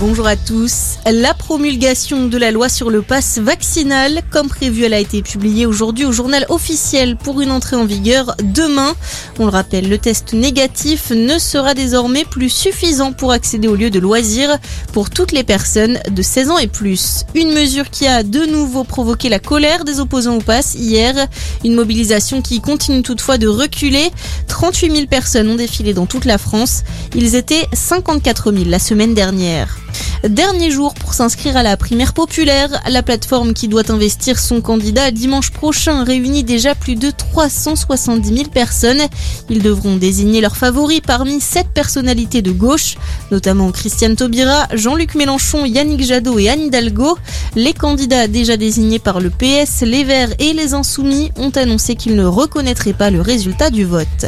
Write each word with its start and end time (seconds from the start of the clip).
Bonjour 0.00 0.28
à 0.28 0.36
tous. 0.36 0.98
La 1.10 1.34
promulgation 1.34 2.28
de 2.28 2.38
la 2.38 2.52
loi 2.52 2.68
sur 2.68 2.88
le 2.88 3.02
pass 3.02 3.38
vaccinal, 3.38 4.22
comme 4.30 4.46
prévu, 4.46 4.84
elle 4.84 4.94
a 4.94 5.00
été 5.00 5.22
publiée 5.22 5.66
aujourd'hui 5.66 6.04
au 6.04 6.12
journal 6.12 6.46
officiel 6.50 7.16
pour 7.16 7.40
une 7.40 7.50
entrée 7.50 7.74
en 7.74 7.84
vigueur 7.84 8.36
demain. 8.44 8.94
On 9.40 9.46
le 9.46 9.50
rappelle, 9.50 9.88
le 9.88 9.98
test 9.98 10.34
négatif 10.34 11.10
ne 11.10 11.36
sera 11.40 11.74
désormais 11.74 12.24
plus 12.24 12.48
suffisant 12.48 13.12
pour 13.12 13.32
accéder 13.32 13.66
au 13.66 13.74
lieu 13.74 13.90
de 13.90 13.98
loisirs 13.98 14.58
pour 14.92 15.10
toutes 15.10 15.32
les 15.32 15.42
personnes 15.42 15.98
de 16.08 16.22
16 16.22 16.50
ans 16.50 16.58
et 16.58 16.68
plus. 16.68 17.24
Une 17.34 17.52
mesure 17.52 17.90
qui 17.90 18.06
a 18.06 18.22
de 18.22 18.46
nouveau 18.46 18.84
provoqué 18.84 19.28
la 19.28 19.40
colère 19.40 19.84
des 19.84 19.98
opposants 19.98 20.36
au 20.36 20.40
pass 20.40 20.76
hier. 20.76 21.26
Une 21.64 21.74
mobilisation 21.74 22.40
qui 22.40 22.60
continue 22.60 23.02
toutefois 23.02 23.36
de 23.36 23.48
reculer. 23.48 24.12
38 24.46 24.92
000 24.92 25.06
personnes 25.08 25.50
ont 25.50 25.56
défilé 25.56 25.92
dans 25.92 26.06
toute 26.06 26.24
la 26.24 26.38
France. 26.38 26.84
Ils 27.16 27.34
étaient 27.34 27.66
54 27.72 28.52
000 28.52 28.64
la 28.66 28.78
semaine 28.78 29.14
dernière. 29.14 29.76
Dernier 30.24 30.72
jour 30.72 30.94
pour 30.94 31.14
s'inscrire 31.14 31.56
à 31.56 31.62
la 31.62 31.76
primaire 31.76 32.12
populaire. 32.12 32.82
La 32.90 33.04
plateforme 33.04 33.54
qui 33.54 33.68
doit 33.68 33.92
investir 33.92 34.40
son 34.40 34.60
candidat 34.60 35.12
dimanche 35.12 35.52
prochain 35.52 36.02
réunit 36.02 36.42
déjà 36.42 36.74
plus 36.74 36.96
de 36.96 37.12
370 37.12 38.28
000 38.28 38.48
personnes. 38.48 39.02
Ils 39.48 39.62
devront 39.62 39.94
désigner 39.94 40.40
leurs 40.40 40.56
favoris 40.56 41.00
parmi 41.00 41.40
sept 41.40 41.68
personnalités 41.72 42.42
de 42.42 42.50
gauche, 42.50 42.96
notamment 43.30 43.70
Christiane 43.70 44.16
Taubira, 44.16 44.66
Jean-Luc 44.74 45.14
Mélenchon, 45.14 45.64
Yannick 45.64 46.04
Jadot 46.04 46.40
et 46.40 46.48
Anne 46.48 46.62
Hidalgo. 46.62 47.16
Les 47.54 47.72
candidats 47.72 48.26
déjà 48.26 48.56
désignés 48.56 48.98
par 48.98 49.20
le 49.20 49.30
PS, 49.30 49.82
les 49.82 50.02
Verts 50.02 50.34
et 50.40 50.52
les 50.52 50.74
Insoumis 50.74 51.30
ont 51.36 51.50
annoncé 51.50 51.94
qu'ils 51.94 52.16
ne 52.16 52.24
reconnaîtraient 52.24 52.92
pas 52.92 53.10
le 53.10 53.20
résultat 53.20 53.70
du 53.70 53.84
vote. 53.84 54.26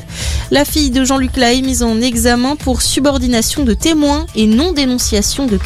La 0.53 0.65
fille 0.65 0.91
de 0.91 1.05
Jean-Luc 1.05 1.37
Lahaye 1.37 1.63
mise 1.63 1.83
en 1.83 2.01
examen 2.01 2.57
pour 2.57 2.83
subordination 2.83 3.65
de 3.65 3.75
témoins 3.75 4.27
et 4.35 4.47
non-dénonciation 4.47 5.47
de 5.47 5.57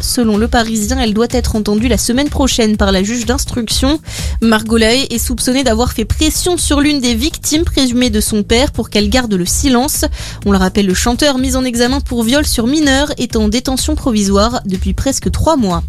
Selon 0.00 0.36
le 0.36 0.48
Parisien, 0.48 0.98
elle 0.98 1.14
doit 1.14 1.28
être 1.30 1.54
entendue 1.54 1.86
la 1.86 1.96
semaine 1.96 2.28
prochaine 2.28 2.76
par 2.76 2.90
la 2.90 3.04
juge 3.04 3.24
d'instruction. 3.24 4.00
Margot 4.40 4.78
est 4.78 5.18
soupçonnée 5.18 5.62
d'avoir 5.62 5.92
fait 5.92 6.04
pression 6.04 6.56
sur 6.56 6.80
l'une 6.80 7.00
des 7.00 7.14
victimes 7.14 7.62
présumées 7.62 8.10
de 8.10 8.20
son 8.20 8.42
père 8.42 8.72
pour 8.72 8.90
qu'elle 8.90 9.08
garde 9.08 9.32
le 9.32 9.46
silence. 9.46 10.04
On 10.44 10.50
le 10.50 10.58
rappelle, 10.58 10.86
le 10.86 10.94
chanteur 10.94 11.38
mis 11.38 11.54
en 11.54 11.64
examen 11.64 12.00
pour 12.00 12.24
viol 12.24 12.44
sur 12.44 12.66
mineur 12.66 13.12
est 13.16 13.36
en 13.36 13.46
détention 13.46 13.94
provisoire 13.94 14.60
depuis 14.66 14.92
presque 14.92 15.30
trois 15.30 15.56
mois. 15.56 15.84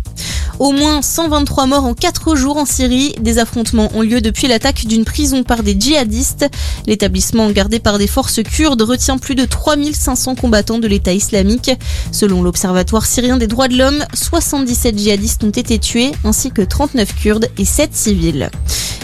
Au 0.61 0.71
moins 0.73 1.01
123 1.01 1.65
morts 1.65 1.85
en 1.85 1.95
4 1.95 2.35
jours 2.35 2.57
en 2.57 2.67
Syrie. 2.67 3.15
Des 3.19 3.39
affrontements 3.39 3.89
ont 3.95 4.03
lieu 4.03 4.21
depuis 4.21 4.47
l'attaque 4.47 4.85
d'une 4.85 5.05
prison 5.05 5.41
par 5.41 5.63
des 5.63 5.75
djihadistes. 5.75 6.45
L'établissement 6.85 7.49
gardé 7.49 7.79
par 7.79 7.97
des 7.97 8.05
forces 8.05 8.43
kurdes 8.43 8.83
retient 8.83 9.17
plus 9.17 9.33
de 9.33 9.45
3500 9.45 10.35
combattants 10.35 10.77
de 10.77 10.85
l'État 10.87 11.13
islamique. 11.13 11.71
Selon 12.11 12.43
l'Observatoire 12.43 13.07
syrien 13.07 13.37
des 13.37 13.47
droits 13.47 13.69
de 13.69 13.75
l'homme, 13.75 14.05
77 14.13 14.99
djihadistes 14.99 15.43
ont 15.43 15.49
été 15.49 15.79
tués 15.79 16.11
ainsi 16.23 16.51
que 16.51 16.61
39 16.61 17.15
kurdes 17.15 17.47
et 17.57 17.65
7 17.65 17.95
civils. 17.95 18.51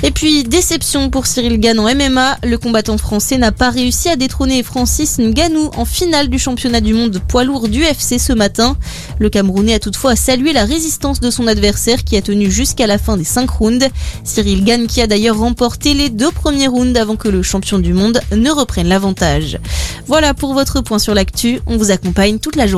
Et 0.04 0.12
puis, 0.12 0.44
déception 0.44 1.10
pour 1.10 1.26
Cyril 1.26 1.60
Gann 1.60 1.80
en 1.80 1.86
MMA. 1.86 2.38
Le 2.44 2.58
combattant 2.60 3.00
français 3.00 3.40
n'a 3.40 3.52
pas 3.52 3.72
réussi 3.72 4.10
à 4.10 4.16
détrôner 4.16 4.62
Francis 4.62 5.18
Ngannou 5.18 5.72
en 5.76 5.86
finale 5.86 6.30
du 6.30 6.38
championnat 6.38 6.82
du 6.82 6.94
monde 6.94 7.20
poids 7.28 7.44
lourd 7.44 7.68
du 7.68 7.82
FC 7.82 8.20
ce 8.20 8.32
matin. 8.32 8.78
Le 9.18 9.30
Camerounais 9.32 9.74
a 9.74 9.80
toutefois 9.80 10.16
salué 10.16 10.54
la 10.54 10.66
résistance 10.66 11.20
de 11.20 11.32
adversaire 11.48 12.04
qui 12.04 12.16
a 12.18 12.22
tenu 12.22 12.52
jusqu'à 12.52 12.88
la 12.88 12.98
fin 12.98 13.18
des 13.18 13.24
5 13.24 13.50
rounds. 13.50 13.88
Cyril 14.24 14.64
Gann 14.64 14.88
qui 14.88 15.02
a 15.02 15.08
d'ailleurs 15.08 15.38
remporté 15.38 15.94
les 15.94 16.10
deux 16.10 16.32
premiers 16.32 16.68
rounds 16.68 17.00
avant 17.00 17.16
que 17.16 17.30
le 17.30 17.42
champion 17.42 17.80
du 17.80 17.94
monde 17.94 18.22
ne 18.36 18.52
reprenne 18.52 18.88
l'avantage. 18.88 19.60
Voilà 20.08 20.34
pour 20.34 20.54
votre 20.54 20.82
point 20.82 21.00
sur 21.00 21.14
l'actu. 21.14 21.60
On 21.66 21.78
vous 21.78 21.92
accompagne 21.92 22.40
toute 22.40 22.56
la 22.56 22.68
journée. 22.68 22.76